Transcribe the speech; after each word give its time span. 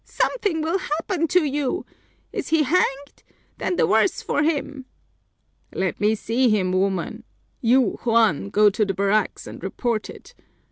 "Something 0.03 0.63
will 0.63 0.79
happen 0.79 1.27
to 1.27 1.45
you! 1.45 1.85
Is 2.33 2.47
he 2.47 2.63
hanged? 2.63 3.21
Then 3.59 3.75
the 3.75 3.85
worse 3.85 4.19
for 4.23 4.41
him!" 4.41 4.85
"Let 5.75 5.99
me 6.01 6.15
see 6.15 6.49
him, 6.49 6.71
woman. 6.71 7.23
You, 7.61 7.99
Juan, 8.03 8.49
go 8.49 8.71
to 8.71 8.83
the 8.83 8.95
barracks 8.95 9.45
and 9.45 9.61
report 9.61 10.09
it. 10.09 10.33